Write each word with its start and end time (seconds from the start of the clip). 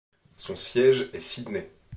Son 0.35 0.55
siège 0.55 1.11
est 1.13 1.19
Sidney. 1.19 1.69